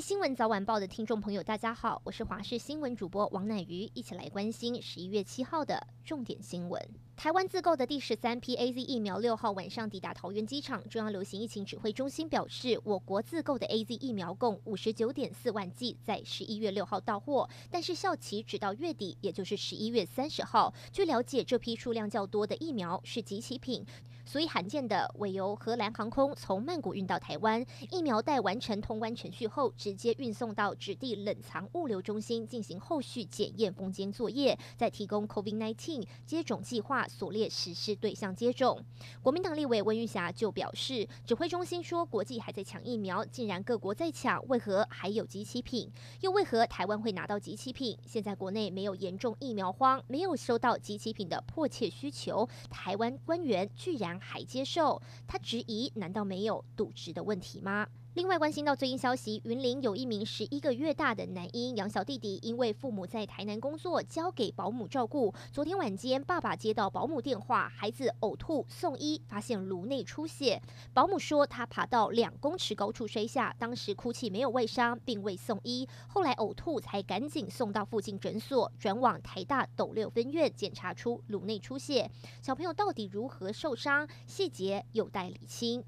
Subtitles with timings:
[0.00, 6.82] 新闻早晚报的听众朋友，大家好，我是华视新闻主播王乃瑜，一起来关心十一月七号的重点新闻。
[7.14, 10.82] 台湾自购的第十三批 AZ 疫苗六号晚上抵达桃园机场。
[10.88, 20.72] 中央流行疫情指挥中心表示，我国自购的 AZ 疫苗共五十九点四万剂，在十一月六号到货，但是效期只到月底，也就是十一月三十号。
[20.90, 23.84] 据了解，这批数量较多的疫苗是集齐品，
[24.30, 37.08] 所以罕见的委由荷兰航空从曼谷运到台湾，疫苗待完成通关程序后，直接运送到指定冷藏物流中心进行后续检验封监作业，再提供 COVID-19 接种计划。
[37.08, 38.80] 所列实施对象接种，
[39.20, 45.90] 国民党立委温玉霞就表示，指挥中心说国际还在抢疫苗，既然各国在抢，为何还有集齐品？
[46.20, 47.98] 又为何台湾会拿到集齐品？
[48.06, 55.00] 现在国内没有严重疫苗荒，没有收到集齐品的迫切需求，台湾官员居然还接受？
[55.26, 57.88] 他质疑，难道没有渎职的问题吗？
[58.14, 65.32] 另外，关心到最新消息，云林有一名十一个月大的男婴养小弟弟，因为父母在台南工作，交给保姆照顾。
[65.52, 70.60] 昨天晚间，爸爸接到保姆电话，孩子呕吐，送医，发现颅内出血。
[70.92, 75.88] 保姆说，他爬到两公尺高处摔下，当时哭泣，没有外伤，并未送医。
[76.08, 82.10] 后来呕吐，才赶紧送到附近诊所，转往台大斗六分院检查出颅内出血。
[82.42, 84.08] 小朋友到底如何受伤？
[84.26, 85.84] 细节有待厘清。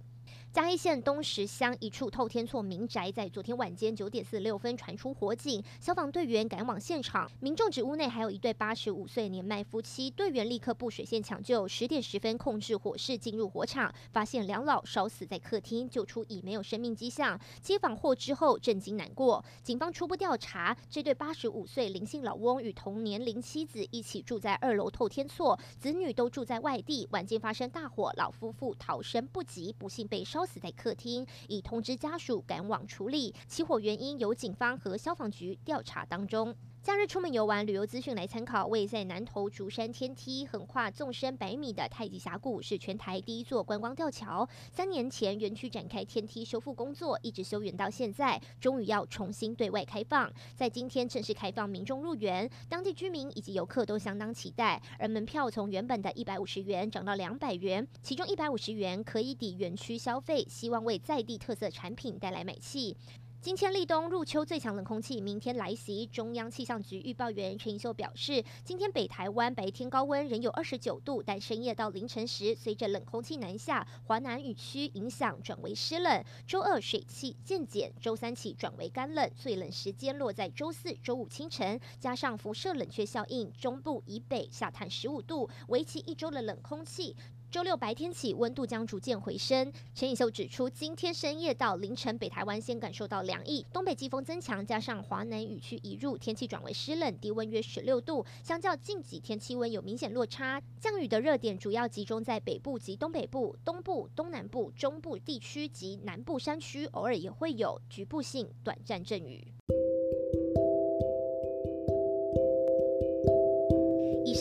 [0.53, 11.67] 嘉义县东石乡一处透天厝民宅，在昨天晚间九点四十六分传出火警，消防队员赶往现场，民众指屋内还有一对八十五岁年迈夫妻，队员立刻布水线抢救。
[11.67, 17.41] 十点十分控制火势，进入火场，发现两老烧死在客厅，救出已没有生命迹象。
[17.63, 27.09] 街访获知后震惊难过，警方初步调查，这对八十五岁林姓老翁与同年龄妻子一起住在二楼透天厝，子女都住在外地。
[27.13, 30.42] 晚间发生大火，老夫妇逃生不及，不幸被烧。
[30.45, 33.35] 死在客厅，已通知家属赶往处理。
[33.47, 36.55] 起火原因由警方和消防局调查当中。
[36.83, 38.67] 假日出门游玩，旅游资讯来参考。
[38.67, 44.49] 位在南投竹山天梯横跨纵深百米的太极峡谷，是全台第一座观光吊桥。
[44.73, 50.29] 三年前园区展开天梯修复工作，一直修园到现在，终于要重新对外开放。
[50.57, 54.83] 在今天正式开放民众入园，当地居民以及游客都相当期待。
[54.99, 62.97] 而门票从原本的一百五十元涨到两百元，其中一百五十元可以抵园区消费，希望为在地特色产品带来买气。
[63.43, 76.25] 今天立冬入秋最强冷空气明天来袭，中央气象局预报员陈盈秀表示，今天北台湾白天高温仍有二十九度，但深夜到凌晨时，随着冷空气南下，华南雨区影响转为湿冷。
[76.47, 87.17] 周二水汽渐减，周三起转为干冷，最冷时间落在周四、周五清晨，加上辐射冷却效应，中部以北下探十五度，为期一周的冷空气。
[87.53, 89.71] 周六白天起，温度将逐渐回升。
[89.95, 100.63] 陈以秀指出，今天深夜到凌晨，北台湾先感受到凉意，东北季风增强，加上华南雨区移入，天气转为湿冷，低温约十六度，相较近几天气温有明显落差。
[100.81, 109.53] 降雨的热点主要集中在北部及东北部、东部、东南部、中部地区及南部山区，偶尔也会有局部性短暂阵雨。